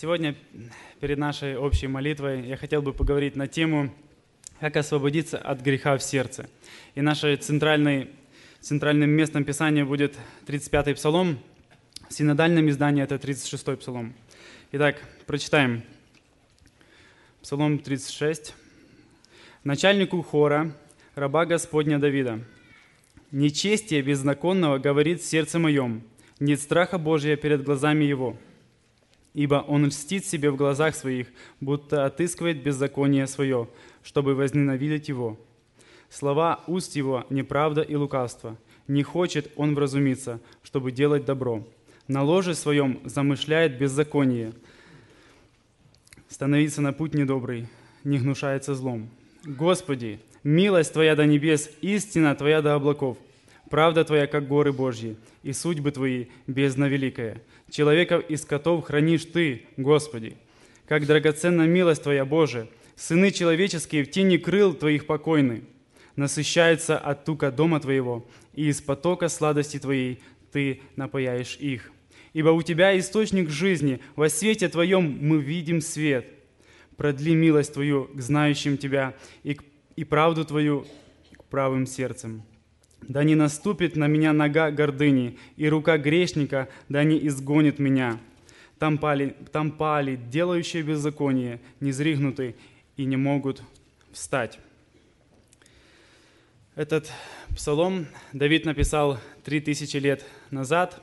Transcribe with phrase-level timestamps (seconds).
[0.00, 0.36] Сегодня
[1.00, 3.92] перед нашей общей молитвой я хотел бы поговорить на тему
[4.60, 6.48] «Как освободиться от греха в сердце».
[6.94, 8.08] И нашей центральной,
[8.60, 10.16] центральным местом Писания будет
[10.46, 11.40] 35-й Псалом,
[12.08, 14.14] в синодальном издании это 36-й Псалом.
[14.70, 15.82] Итак, прочитаем.
[17.42, 18.54] Псалом 36.
[19.64, 20.76] «Начальнику хора,
[21.16, 22.44] раба Господня Давида,
[23.32, 26.04] «Нечестие беззаконного говорит сердце моем,
[26.38, 28.38] нет страха Божия перед глазами его»
[29.34, 31.28] ибо он льстит себе в глазах своих,
[31.60, 33.68] будто отыскивает беззаконие свое,
[34.02, 35.38] чтобы возненавидеть его.
[36.10, 38.56] Слова уст его– неправда и лукавство.
[38.86, 41.66] Не хочет он вразумиться, чтобы делать добро.
[42.06, 44.54] На ложе своем замышляет беззаконие.
[46.28, 47.68] Становится на путь недобрый,
[48.04, 49.10] не гнушается злом.
[49.44, 53.18] Господи, милость Твоя до небес, истина Твоя до облаков.
[53.70, 57.42] Правда Твоя, как горы Божьи, и судьбы Твои бездна великая.
[57.70, 60.36] Человеков и скотов хранишь Ты, Господи.
[60.86, 65.64] Как драгоценна милость Твоя, Боже, сыны человеческие в тени крыл Твоих покойны,
[66.16, 71.92] насыщаются от тука дома Твоего, и из потока сладости Твоей Ты напаяешь их.
[72.32, 76.26] Ибо у Тебя источник жизни, во свете Твоем мы видим свет.
[76.96, 79.58] Продли милость Твою к знающим Тебя и,
[79.94, 80.86] и правду Твою
[81.36, 82.42] к правым сердцем.
[83.02, 88.18] Да не наступит на меня нога гордыни, и рука грешника да не изгонит меня.
[88.78, 92.54] Там пали, там пали делающие беззаконие, не зригнуты
[92.96, 93.62] и не могут
[94.12, 94.58] встать.
[96.74, 97.10] Этот
[97.56, 101.02] псалом Давид написал три тысячи лет назад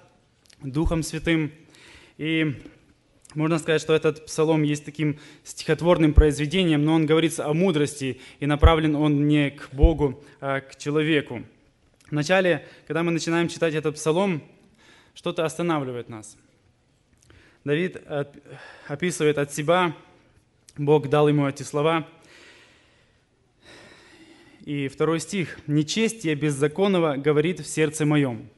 [0.62, 1.52] Духом Святым.
[2.18, 2.56] И
[3.34, 8.46] можно сказать, что этот псалом есть таким стихотворным произведением, но он говорится о мудрости, и
[8.46, 11.44] направлен он не к Богу, а к человеку.
[12.12, 14.44] Вначале, когда мы начинаем читать этот псалом,
[15.14, 16.38] что-то останавливает нас.
[17.64, 18.02] Давид
[18.88, 19.96] описывает от себя,
[20.78, 22.08] Бог дал ему эти слова.
[24.66, 25.60] И второй стих.
[25.68, 28.50] «Нечестие беззаконного говорит в сердце моем».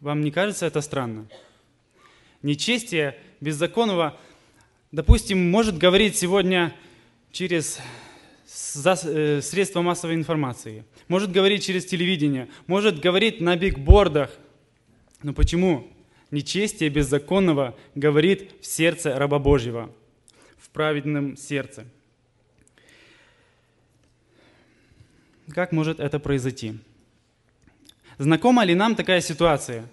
[0.00, 1.26] Вам не кажется это странно?
[2.42, 4.18] Нечестие беззаконного,
[4.92, 6.74] допустим, может говорить сегодня
[7.32, 7.80] через
[8.54, 14.30] э, средства массовой информации– может говорить через телевидение, может говорить на бигбордах.
[15.22, 15.90] Но почему?
[16.30, 19.94] Нечестие беззаконного говорит в сердце раба Божьего,
[20.58, 21.86] в праведном сердце.
[25.50, 26.78] Как может это произойти?
[28.18, 29.86] Знакома ли нам такая ситуация?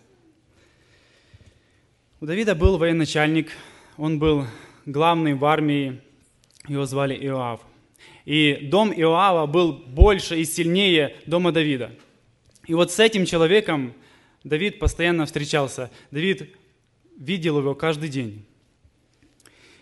[2.21, 3.51] У Давида был военачальник,
[3.97, 4.45] он был
[4.85, 6.01] главный в армии,
[6.67, 7.61] его звали Иоав.
[8.25, 11.91] И дом Иоава был больше и сильнее дома Давида.
[12.67, 13.93] И вот с этим человеком
[14.43, 15.91] Давид постоянно встречался.
[16.11, 16.55] Давид
[17.17, 18.45] видел его каждый день.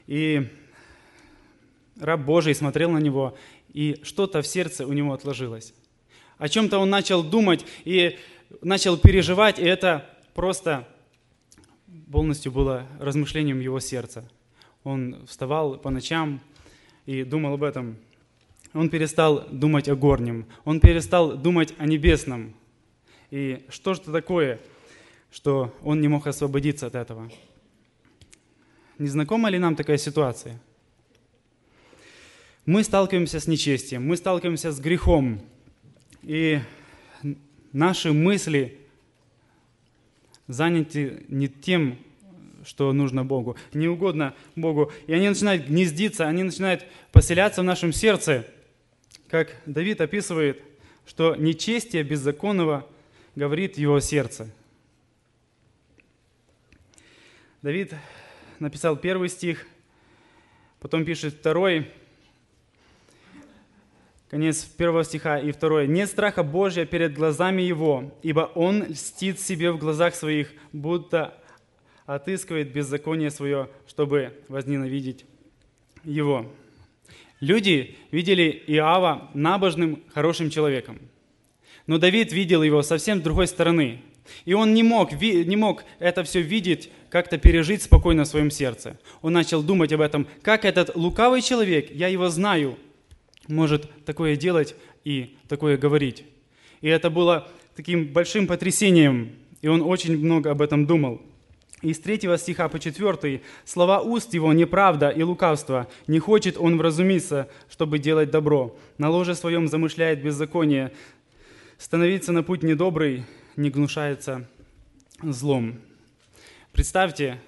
[0.07, 0.47] И
[1.99, 3.37] раб Божий смотрел на него,
[3.73, 5.73] и что-то в сердце у него отложилось.
[6.37, 8.17] О чем-то он начал думать и
[8.61, 10.87] начал переживать, и это просто
[12.11, 14.27] полностью было размышлением его сердца.
[14.83, 16.39] Он вставал по ночам
[17.05, 17.97] и думал об этом–
[18.73, 22.53] он перестал думать о горнем, он перестал думать о небесном.
[23.31, 24.59] И что же это такое,
[25.31, 27.31] что он не мог освободиться от этого?
[28.97, 30.59] Не знакома ли нам такая ситуация?
[32.65, 35.41] Мы сталкиваемся с нечестием, мы сталкиваемся с грехом,
[36.21, 36.59] и
[37.71, 38.77] наши мысли
[40.47, 41.97] заняты не тем,
[42.63, 44.91] что нужно Богу, не угодно Богу.
[45.07, 48.45] И они начинают гнездиться, они начинают поселяться в нашем сердце–
[49.29, 50.61] как Давид описывает,
[51.05, 52.87] что нечестие беззаконного
[53.35, 54.49] говорит его сердце.
[57.61, 57.93] Давид
[58.59, 59.67] написал первый стих,
[60.79, 61.91] потом пишет второй,
[64.29, 65.87] конец первого стиха и второй.
[65.87, 71.37] «Нет страха Божия перед глазами его, ибо он льстит себе в глазах своих, будто
[72.05, 75.25] отыскивает беззаконие свое, чтобы возненавидеть
[76.03, 76.51] его».
[77.39, 80.99] Люди видели Иава набожным, хорошим человеком.
[81.87, 84.01] Но Давид видел его совсем с другой стороны.
[84.45, 88.99] И он не мог, не мог это все видеть, как-то пережить спокойно в своем сердце.
[89.21, 92.77] Он начал думать об этом, как этот лукавый человек, я его знаю,
[93.47, 96.25] может такое делать и такое говорить.
[96.81, 99.31] И это было таким большим потрясением,
[99.61, 101.21] и он очень много об этом думал.
[101.81, 105.87] Из 3 стиха по 4 слова уст его неправда и лукавство.
[106.07, 108.75] Не хочет он вразумиться, чтобы делать добро.
[108.97, 110.91] На ложе своем замышляет беззаконие.
[111.77, 113.23] Становиться на путь недобрый,
[113.55, 114.45] не гнушается
[115.21, 115.79] злом.
[116.73, 117.39] Представьте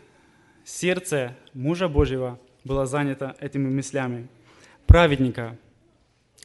[0.63, 4.29] сердце мужа Божьего было занято этими мыслями.
[4.87, 5.57] Праведника,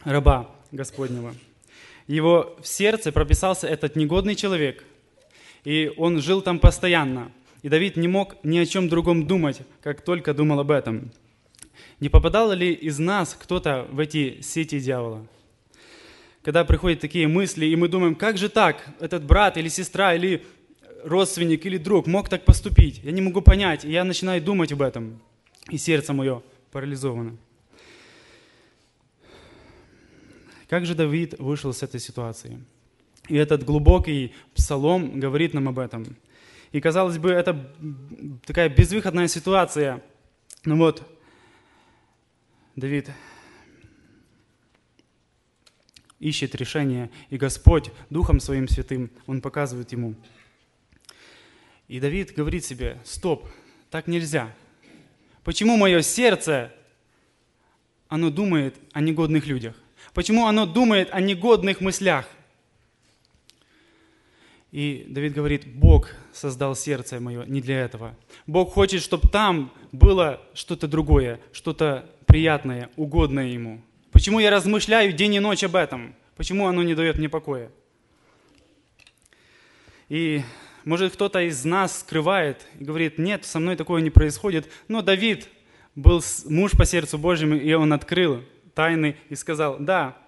[0.02, 1.34] раба Господнего.
[2.08, 4.84] Его в сердце прописался этот негодный человек,
[5.64, 7.30] и он жил там постоянно.
[7.62, 11.10] И Давид не мог ни о чем другом думать, как только думал об этом.
[12.00, 15.26] Не попадал ли из нас кто-то в эти сети дьявола?
[16.42, 20.44] Когда приходят такие мысли, и мы думаем, как же так, этот брат или сестра, или
[21.02, 23.00] родственник, или друг мог так поступить?
[23.02, 25.20] Я не могу понять, и я начинаю думать об этом,
[25.70, 27.36] и сердце мое парализовано.
[30.68, 32.60] Как же Давид вышел с этой ситуации?
[33.28, 36.16] И этот глубокий псалом говорит нам об этом.
[36.76, 37.72] И казалось бы, это
[38.44, 40.02] такая безвыходная ситуация.
[40.66, 41.10] Но вот
[42.74, 43.10] Давид
[46.18, 50.16] ищет решение, и Господь Духом Своим Святым, Он показывает ему.
[51.88, 53.48] И Давид говорит себе, стоп,
[53.88, 54.54] так нельзя.
[55.44, 56.74] Почему мое сердце,
[58.08, 59.74] оно думает о негодных людях?
[60.12, 62.28] Почему оно думает о негодных мыслях?
[64.76, 68.14] И Давид говорит, Бог создал сердце мое не для этого.
[68.46, 73.80] Бог хочет, чтобы там было что-то другое, что-то приятное, угодное Ему.
[74.12, 76.14] Почему я размышляю день и ночь об этом?
[76.36, 77.70] Почему оно не дает мне покоя?
[80.10, 80.42] И
[80.84, 84.68] может кто-то из нас скрывает и говорит, нет, со мной такое не происходит.
[84.88, 85.48] Но Давид
[85.94, 88.42] был муж по сердцу Божьему, и он открыл
[88.74, 90.18] тайны и сказал, да,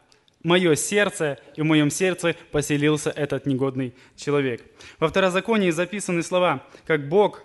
[0.42, 4.64] мое сердце, и в моем сердце поселился этот негодный человек.
[4.98, 7.42] Во второзаконии записаны слова, как Бог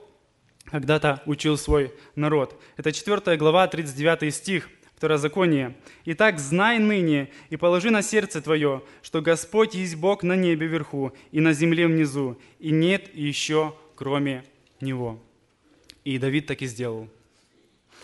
[0.65, 2.61] когда-то учил свой народ.
[2.77, 4.69] Это 4 глава, 39 стих,
[5.03, 5.75] Второзаконие.
[6.05, 11.11] «Итак, знай ныне и положи на сердце твое, что Господь есть Бог на небе вверху
[11.33, 14.45] и на земле внизу, и нет еще кроме
[14.79, 15.21] Него».
[16.05, 17.09] И Давид так и сделал.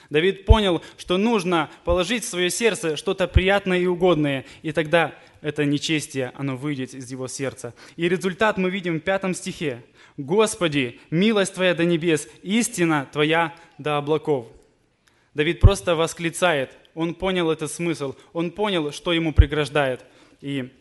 [0.09, 5.65] Давид понял, что нужно положить в свое сердце что-то приятное и угодное, и тогда это
[5.65, 7.73] нечестие, оно выйдет из его сердца.
[7.95, 9.83] И результат мы видим в пятом стихе.
[10.17, 14.47] «Господи, милость Твоя до небес, истина Твоя до облаков».
[15.33, 20.03] Давид просто восклицает, он понял этот смысл, он понял, что ему преграждает
[20.41, 20.73] и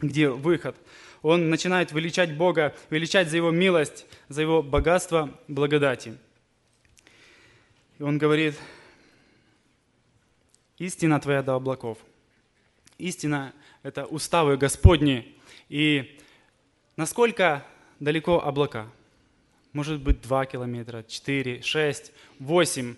[0.00, 0.74] где выход.
[1.22, 6.14] Он начинает величать Бога, величать за Его милость, за Его богатство благодати.
[8.00, 8.54] И он говорит,
[10.78, 11.98] истина твоя до облаков.
[12.96, 13.52] Истина–
[13.82, 15.36] это уставы Господни.
[15.68, 16.18] И
[16.96, 17.62] насколько
[17.98, 18.88] далеко облака?
[19.74, 22.94] Может быть, два километра, четыре, шесть, восемь.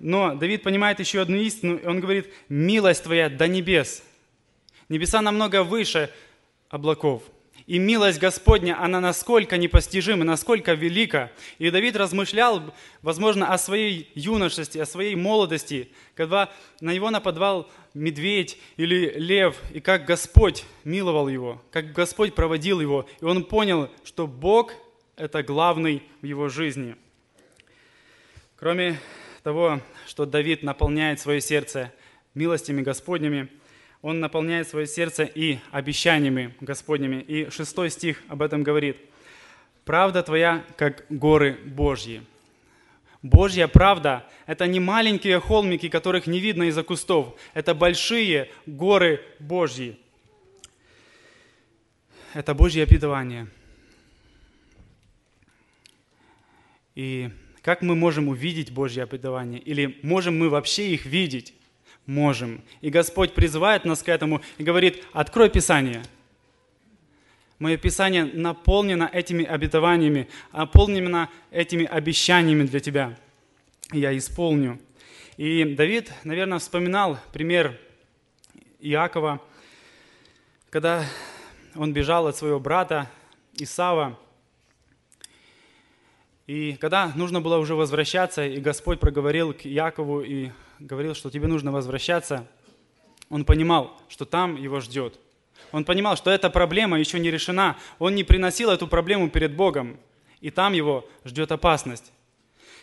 [0.00, 4.02] Но Давид понимает еще одну истину, и он говорит, милость твоя до небес.
[4.88, 6.12] Небеса намного выше
[6.70, 7.22] облаков–
[7.70, 11.30] и милость Господня, она насколько непостижима, насколько велика.
[11.58, 16.50] И Давид размышлял, возможно, о своей юношести, о своей молодости, когда
[16.80, 23.06] на него нападал медведь или лев, и как Господь миловал его, как Господь проводил его.
[23.20, 24.72] И он понял, что Бог–
[25.16, 26.96] это главный в его жизни.
[28.56, 28.98] Кроме
[29.44, 31.92] того, что Давид наполняет свое сердце
[32.34, 33.48] милостями Господними–
[34.02, 37.20] он наполняет свое сердце и обещаниями Господними.
[37.22, 38.96] И шестой стих об этом говорит.
[39.84, 42.22] «Правда твоя, как горы Божьи».
[43.22, 47.38] Божья правда– это не маленькие холмики, которых не видно из-за кустов.
[47.52, 49.98] Это большие горы Божьи.
[52.32, 53.48] Это Божье обетование.
[56.94, 57.30] И
[57.60, 59.60] как мы можем увидеть Божье обетование?
[59.60, 61.52] Или можем мы вообще их видеть?
[62.10, 62.60] Можем.
[62.80, 66.02] И Господь призывает нас к этому и говорит, открой Писание.
[67.60, 73.18] Мое Писание наполнено этими обетованиями, наполнено этими обещаниями для тебя.
[73.92, 74.80] я исполню.
[75.36, 77.78] И Давид, наверное, вспоминал пример
[78.80, 79.40] Иакова,
[80.68, 81.04] когда
[81.76, 83.08] он бежал от своего брата
[83.54, 84.18] Исава.
[86.46, 90.50] И когда нужно было уже возвращаться, и Господь проговорил к Якову и
[90.80, 92.46] говорил, что тебе нужно возвращаться,
[93.28, 95.18] он понимал, что там его ждет.
[95.72, 97.76] Он понимал, что эта проблема еще не решена.
[97.98, 99.98] Он не приносил эту проблему перед Богом.
[100.40, 102.12] И там его ждет опасность.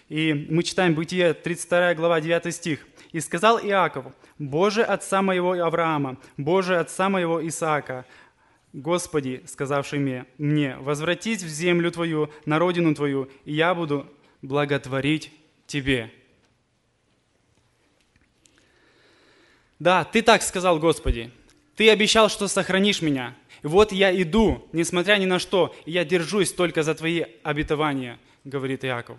[0.09, 2.87] И мы читаем Бытие, 32 глава, 9 стих.
[3.11, 4.05] «И сказал Иаков,
[4.37, 8.05] Боже отца моего Авраама, Боже отца моего Исаака,
[8.73, 14.07] Господи, сказавший мне, мне, возвратись в землю Твою, на родину Твою, и я буду
[14.41, 15.31] благотворить
[15.65, 16.11] Тебе».
[19.79, 21.31] Да, ты так сказал, Господи.
[21.75, 23.35] Ты обещал, что сохранишь меня.
[23.63, 28.17] И вот я иду, несмотря ни на что, и я держусь только за твои обетования,
[28.43, 29.17] говорит Иаков.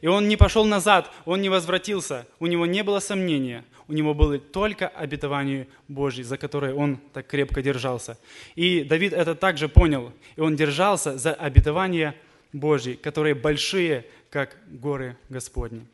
[0.00, 4.14] И он не пошел назад, он не возвратился, у него не было сомнения, у него
[4.14, 8.16] было только обетование Божье, за которое он так крепко держался.
[8.54, 12.14] И Давид это также понял, и он держался за обетование
[12.52, 15.84] Божье, которые большие, как горы Господни.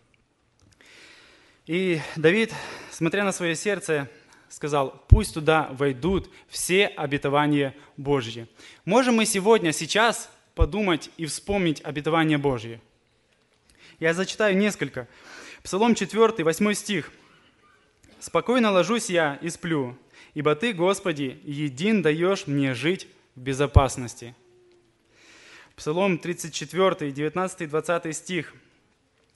[1.66, 2.52] И Давид,
[2.96, 4.08] смотря на свое сердце,
[4.48, 8.48] сказал, пусть туда войдут все обетования Божьи.
[8.86, 12.80] Можем мы сегодня, сейчас подумать и вспомнить обетование Божье?
[14.00, 15.08] Я зачитаю несколько.
[15.62, 17.12] Псалом 4, 8 стих.
[18.18, 19.98] «Спокойно ложусь я и сплю,
[20.32, 24.34] ибо Ты, Господи, един даешь мне жить в безопасности».
[25.76, 28.54] Псалом 34, 19, 20 стих.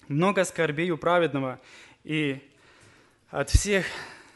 [0.08, 1.60] «Много скорбей у праведного,
[2.04, 2.40] и
[3.30, 3.86] от всех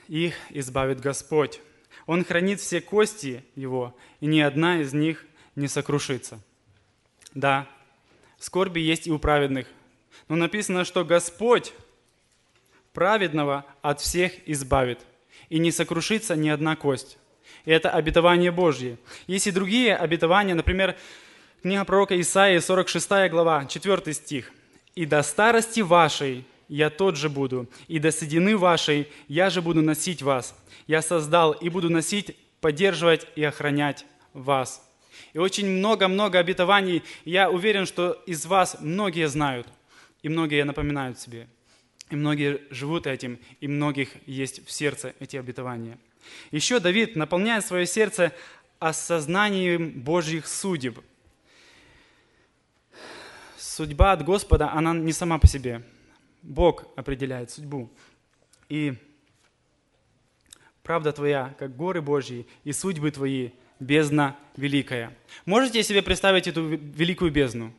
[0.09, 1.61] их избавит Господь.
[2.07, 5.25] Он хранит все кости его, и ни одна из них
[5.57, 6.41] не сокрушится.
[7.33, 7.67] Да,
[8.39, 9.67] скорби есть и у праведных,
[10.29, 11.73] но написано, что Господь
[12.93, 15.01] праведного от всех избавит,
[15.49, 17.19] и не сокрушится ни одна кость.
[17.65, 18.99] И это обетование Божье.
[19.27, 20.97] Есть и другие обетования, например,
[21.63, 24.53] книга пророка Исаии, 46 глава, 4 стих.
[24.95, 29.83] «И до старости вашей я тот же буду, и до седины вашей я же буду
[29.83, 30.57] носить вас.
[30.87, 34.83] Я создал и буду носить, поддерживать и охранять вас».
[35.33, 37.03] И очень много-много обетований.
[37.25, 39.67] Я уверен, что из вас многие знают,
[40.23, 41.49] и многие напоминают себе.
[42.11, 45.99] И многие живут этим, и многих есть в сердце эти обетования.
[46.51, 48.33] Еще Давид наполняет свое сердце
[48.79, 51.01] осознанием Божьих судеб.
[53.59, 55.83] Судьба от Господа, она не сама по себе–
[56.45, 57.91] Бог определяет судьбу.
[58.69, 58.95] И
[60.83, 65.17] правда твоя, как горы Божьи, и судьбы твои, бездна великая.
[65.47, 67.73] Можете себе представить эту великую бездну?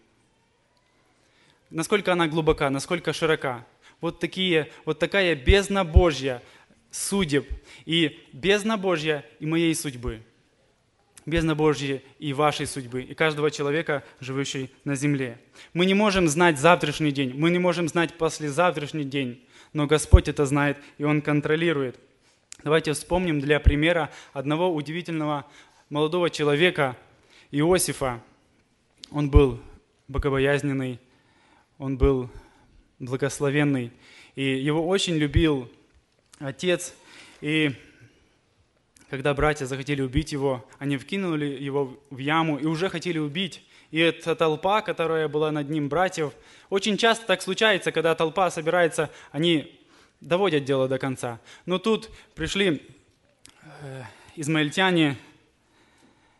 [1.69, 3.65] Насколько она глубока, насколько широка?
[4.01, 6.41] Вот, такие, вот такая бездна Божья
[6.89, 7.47] судеб,
[7.85, 10.21] и бездна Божья и моей судьбы–
[11.25, 15.39] бездна Божья и вашей судьбы, и каждого человека, живущий на земле.
[15.73, 20.45] Мы не можем знать завтрашний день, мы не можем знать послезавтрашний день, но Господь это
[20.45, 21.99] знает, и Он контролирует.
[22.63, 25.45] Давайте вспомним для примера одного удивительного
[25.89, 26.97] молодого человека,
[27.51, 28.21] Иосифа.
[29.11, 29.59] Он был
[30.07, 30.99] богобоязненный,
[31.77, 32.29] он был
[32.99, 33.91] благословенный,
[34.35, 35.69] и его очень любил
[36.39, 36.93] отец.
[37.41, 37.73] И
[39.09, 43.63] когда братья захотели убить его, они вкинули его в яму и уже хотели убить.
[43.91, 46.33] И эта толпа, которая была над ним, братьев,
[46.69, 49.79] очень часто так случается, когда толпа собирается, они
[50.21, 51.39] доводят дело до конца.
[51.65, 52.81] Но тут пришли
[53.61, 54.03] э,
[54.35, 55.17] измаильтяне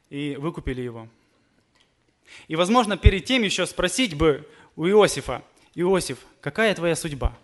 [0.10, 1.08] и выкупили его.
[2.48, 5.44] И, возможно, перед тем еще спросить бы у Иосифа,
[5.76, 7.38] Иосиф, какая твоя судьба?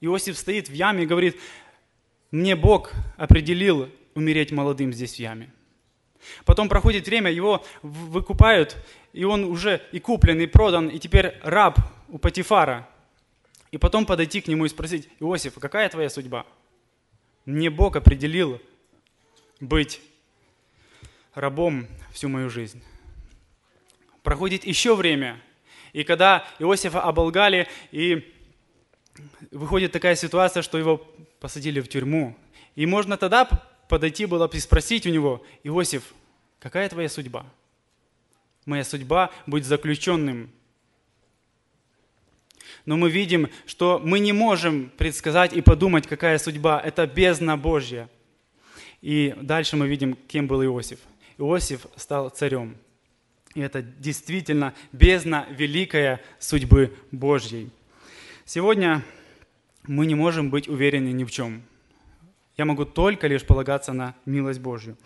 [0.00, 1.36] Иосиф стоит в яме и говорит,
[2.30, 5.52] мне Бог определил умереть молодым здесь в яме.
[6.44, 8.76] Потом проходит время, его выкупают,
[9.12, 12.88] и он уже и куплен, и продан, и теперь раб у Патифара.
[13.70, 16.46] И потом подойти к нему и спросить, Иосиф, какая твоя судьба?
[17.44, 18.60] Мне Бог определил
[19.60, 20.00] быть
[21.34, 22.82] рабом всю мою жизнь.
[24.22, 25.40] Проходит еще время,
[25.92, 28.34] и когда Иосифа оболгали, и
[29.50, 31.06] выходит такая ситуация, что его
[31.40, 32.36] посадили в тюрьму.
[32.74, 33.44] И можно тогда
[33.88, 36.14] подойти было и спросить у него, Иосиф,
[36.60, 37.46] какая твоя судьба?
[38.66, 40.50] Моя судьба– быть заключенным.
[42.84, 46.80] Но мы видим, что мы не можем предсказать и подумать, какая судьба.
[46.80, 48.08] Это бездна Божья.
[49.00, 50.98] И дальше мы видим, кем был Иосиф.
[51.38, 52.76] Иосиф стал царем.
[53.54, 57.70] И это действительно бездна великая судьбы Божьей.
[58.44, 59.02] Сегодня
[59.86, 61.62] мы не можем быть уверены ни в чем.
[62.56, 64.96] Я могу только лишь полагаться на милость Божью.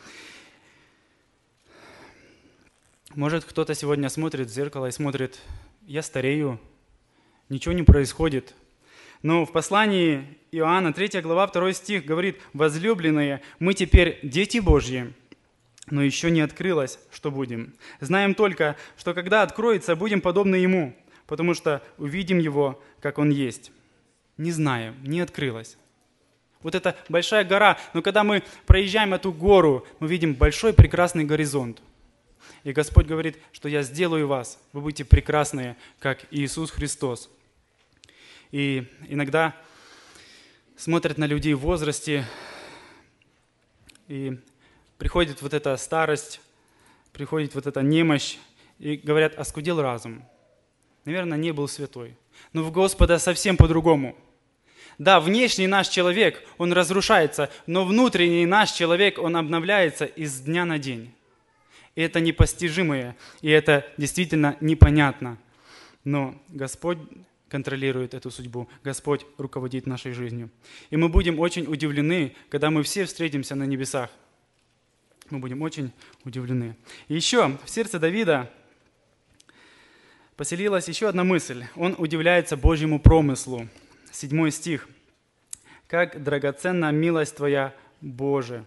[3.14, 5.38] Может, кто-то сегодня смотрит в зеркало и смотрит,
[5.82, 6.58] я старею,
[7.50, 8.54] ничего не происходит.
[9.20, 15.12] Но в послании Иоанна, 3 глава, 2 стих говорит, «Возлюбленные, мы теперь дети Божьи,
[15.90, 17.74] но еще не открылось, что будем.
[18.00, 23.72] Знаем только, что когда откроется, будем подобны Ему, потому что увидим Его, как Он есть»
[24.36, 25.76] не знаем, не открылось.
[26.62, 31.82] Вот это большая гора, но когда мы проезжаем эту гору, мы видим большой прекрасный горизонт.
[32.64, 37.28] И Господь говорит, что я сделаю вас, вы будете прекрасные, как Иисус Христос.
[38.52, 39.56] И иногда
[40.76, 42.24] смотрят на людей в возрасте,
[44.06, 44.38] и
[44.98, 46.40] приходит вот эта старость,
[47.12, 48.36] приходит вот эта немощь,
[48.78, 50.24] и говорят, оскудел разум.
[51.04, 52.16] Наверное, не был святой.
[52.52, 54.16] Но в Господа совсем по-другому.
[54.98, 60.78] Да, внешний наш человек, он разрушается, но внутренний наш человек, он обновляется из дня на
[60.78, 61.12] день.
[61.94, 65.38] И это непостижимое, и это действительно непонятно.
[66.04, 66.98] Но Господь
[67.48, 68.68] контролирует эту судьбу.
[68.82, 70.50] Господь руководит нашей жизнью.
[70.90, 74.10] И мы будем очень удивлены, когда мы все встретимся на небесах.
[75.28, 75.92] Мы будем очень
[76.24, 76.76] удивлены.
[77.08, 78.50] И еще в сердце Давида
[80.36, 81.64] поселилась еще одна мысль.
[81.76, 83.68] Он удивляется Божьему промыслу.
[84.10, 84.88] Седьмой стих.
[85.86, 88.64] «Как драгоценна милость Твоя, Боже!»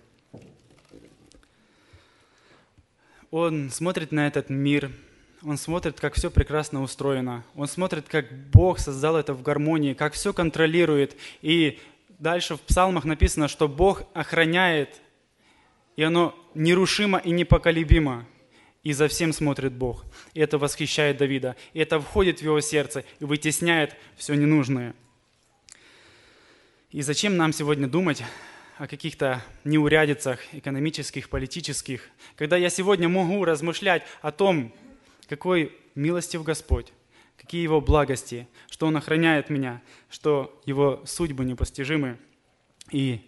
[3.32, 4.92] Он смотрит на этот мир–
[5.46, 7.44] он смотрит, как все прекрасно устроено.
[7.56, 11.16] Он смотрит, как Бог создал это в гармонии, как все контролирует.
[11.44, 11.80] И
[12.18, 15.02] дальше в псалмах написано, что Бог охраняет,
[15.98, 18.26] и оно нерушимо и непоколебимо.
[18.86, 20.06] И за всем смотрит Бог.
[20.36, 21.56] И это восхищает Давида.
[21.74, 24.94] И это входит в его сердце и вытесняет все ненужное.
[26.92, 28.24] И зачем нам сегодня думать
[28.78, 34.72] о каких-то неурядицах экономических, политических, когда я сегодня могу размышлять о том,
[35.28, 36.94] какой милостив Господь,
[37.38, 42.20] какие Его благости, что Он охраняет меня, что Его судьбы непостижимы
[42.92, 43.20] и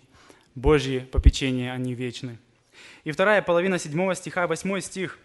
[0.54, 2.38] Божьи попечения, они вечны.
[3.06, 5.18] И вторая половина седьмого стиха, восьмой стих.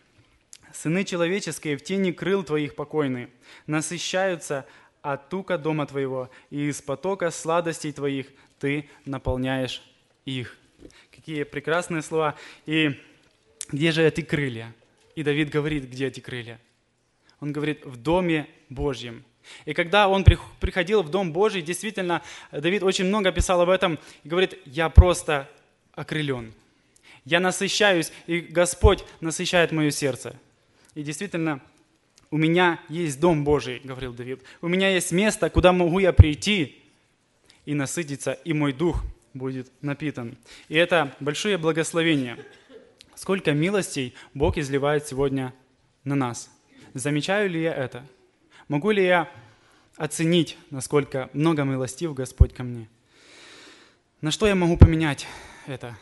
[0.74, 3.28] «Сыны человеческие в тени крыл твоих покойны,
[3.66, 4.66] насыщаются
[5.02, 9.82] от тука дома твоего, и из потока сладостей твоих ты наполняешь
[10.24, 10.56] их».
[11.14, 12.36] Какие прекрасные слова.
[12.66, 12.98] И
[13.70, 14.74] где же эти крылья?
[15.14, 16.60] И Давид говорит, где эти крылья?
[17.40, 19.24] Он говорит, в доме Божьем.
[19.64, 24.28] И когда он приходил в Дом Божий, действительно, Давид очень много писал об этом, и
[24.28, 25.48] говорит, я просто
[25.92, 26.54] окрылен.
[27.24, 30.36] Я насыщаюсь, и Господь насыщает мое сердце.
[30.94, 31.60] И действительно,
[32.30, 34.42] у меня есть Дом Божий, говорил Давид.
[34.60, 36.82] У меня есть место, куда могу я прийти
[37.64, 39.02] и насытиться, и мой дух
[39.34, 40.36] будет напитан.
[40.68, 42.38] И это большое благословение–
[43.22, 45.54] Сколько милостей Бог изливает сегодня
[46.02, 46.50] на нас.
[46.92, 48.04] Замечаю ли я это?
[48.66, 49.30] Могу ли я
[49.96, 52.88] оценить, насколько много милостив Господь ко мне?
[54.22, 55.28] На что я могу поменять
[55.68, 55.96] это?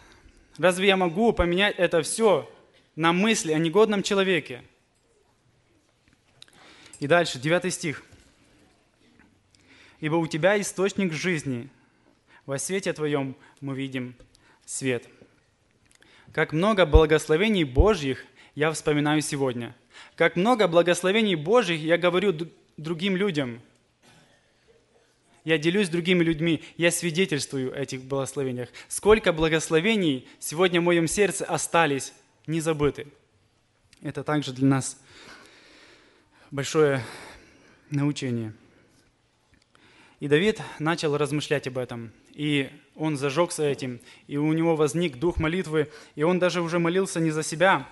[0.57, 2.51] Разве я могу поменять это все
[2.97, 4.63] на мысли о негодном человеке?
[7.01, 8.05] И дальше, 9 стих.
[10.01, 11.69] «Ибо у тебя источник жизни,
[12.47, 14.15] во свете твоем мы видим
[14.65, 15.09] свет».
[16.33, 19.75] Как много благословений Божьих я вспоминаю сегодня.
[20.15, 22.35] Как много благословений Божьих я говорю
[22.77, 23.61] другим людям.
[25.45, 28.69] Я делюсь с другими людьми, я свидетельствую этих благословениях.
[28.89, 32.13] Сколько благословений сегодня в моем сердце остались,
[32.47, 33.09] не забыты.
[34.03, 35.01] Это также для нас
[36.51, 37.05] большое
[37.91, 38.53] научение.
[40.19, 42.13] И Давид начал размышлять об этом.
[42.33, 47.21] И он зажегся этим, и у него возник дух молитвы, и он даже уже молился
[47.21, 47.89] не за себя,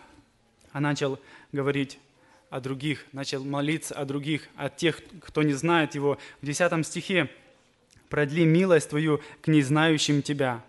[0.72, 1.18] а начал
[1.52, 1.98] говорить
[2.50, 6.18] о других, начал молиться о других, о тех, кто не знает его.
[6.40, 7.30] В 10 стихе
[8.08, 10.64] «Продли милость твою к незнающим тебя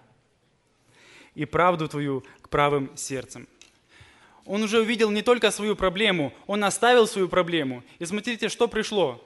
[1.36, 3.48] и правду твою к правым сердцам».
[4.50, 7.84] Он уже увидел не только свою проблему, он оставил свою проблему.
[8.00, 9.24] И смотрите, что пришло.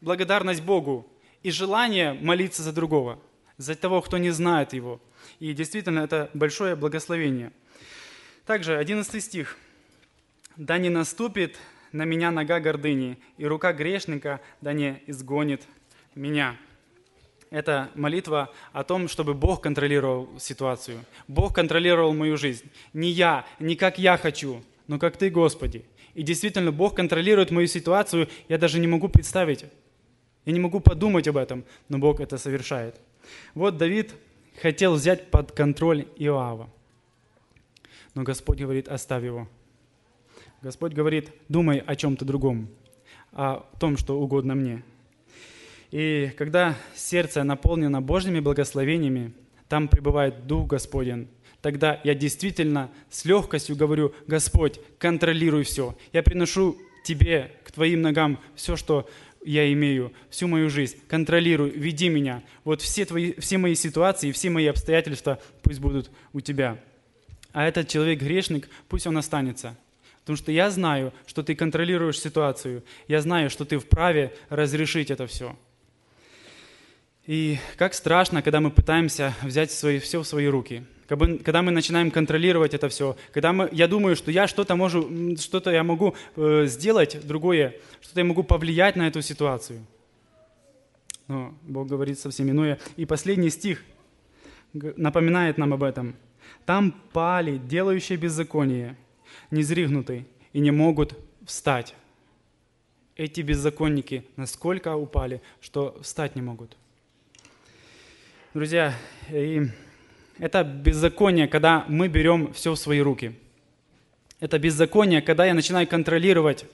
[0.00, 1.06] Благодарность Богу
[1.42, 3.18] и желание молиться за другого–
[3.58, 5.02] за того, кто не знает Его.
[5.38, 7.52] И действительно, это большое благословение.
[8.46, 9.58] Также 11 стих.
[10.56, 11.58] «Да не наступит
[11.92, 15.62] на меня нога гордыни, и рука грешника да не изгонит
[16.14, 16.56] меня».
[17.50, 21.04] Это молитва о том, чтобы Бог контролировал ситуацию.
[21.28, 22.70] Бог контролировал мою жизнь.
[22.92, 25.84] Не я, не как я хочу, но как Ты, Господи.
[26.14, 29.64] И действительно, Бог контролирует мою ситуацию, я даже не могу представить.
[30.44, 33.00] Я не могу подумать об этом, но Бог это совершает.
[33.54, 34.14] Вот Давид
[34.60, 36.68] хотел взять под контроль Иоава.
[38.14, 39.48] Но Господь говорит, оставь его.
[40.60, 42.68] Господь говорит, думай о чем-то другом,
[43.32, 44.82] о том, что угодно мне.
[45.90, 49.32] И когда сердце наполнено Божьими благословениями,
[49.68, 51.28] там пребывает Дух Господень,
[51.62, 55.96] тогда я действительно с легкостью говорю, Господь, контролируй все.
[56.12, 59.08] Я приношу Тебе, к Твоим ногам, все, что
[59.44, 60.96] я имею всю мою жизнь.
[61.08, 62.42] Контролируй, веди меня.
[62.64, 66.78] Вот все, твои, все мои ситуации, все мои обстоятельства пусть будут у тебя.
[67.52, 69.76] А этот человек грешник, пусть он останется.
[70.20, 72.84] Потому что я знаю, что ты контролируешь ситуацию.
[73.06, 75.56] Я знаю, что ты вправе разрешить это все.
[77.28, 82.10] И как страшно, когда мы пытаемся взять свои, все в свои руки– когда мы начинаем
[82.10, 86.66] контролировать это все, когда мы, я думаю, что я что-то могу, что-то я могу э,
[86.66, 89.86] сделать другое, что-то я могу повлиять на эту ситуацию.
[91.26, 92.78] но Бог говорит совсем иное.
[92.96, 93.82] И последний стих
[94.74, 96.14] напоминает нам об этом.
[96.66, 98.94] Там пали, делающие беззаконие,
[99.50, 101.94] незригнуты и не могут встать.
[103.16, 106.76] Эти беззаконники насколько упали, что встать не могут.
[108.58, 108.92] Друзья,
[109.30, 109.68] и
[110.40, 113.36] это беззаконие, когда мы берем все в свои руки.
[114.40, 116.64] Это беззаконие, когда я начинаю контролировать,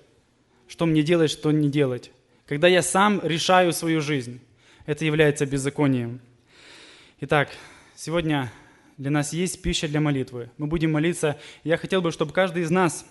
[0.66, 2.10] что мне делать, что не делать.
[2.46, 4.40] Когда я сам решаю свою жизнь.
[4.86, 6.20] Это является беззаконием.
[7.20, 7.50] Итак,
[7.94, 8.50] сегодня
[8.96, 10.48] для нас есть пища для молитвы.
[10.56, 11.38] Мы будем молиться.
[11.64, 13.04] Я хотел бы, чтобы каждый из нас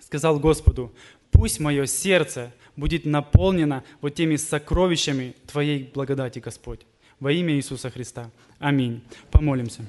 [0.00, 0.92] сказал Господу,
[1.30, 6.80] пусть мое сердце будет наполнено вот теми сокровищами Твоей благодати, Господь.
[7.20, 8.30] Во имя Иисуса Христа.
[8.58, 9.02] Аминь.
[9.30, 9.84] Помолимся.